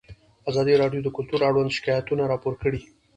[0.49, 2.81] ازادي راډیو د کلتور اړوند شکایتونه راپور کړي.